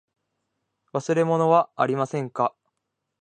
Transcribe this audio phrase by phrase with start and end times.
[0.95, 2.55] 忘れ物はありませんか。